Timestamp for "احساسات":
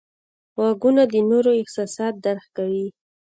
1.61-2.13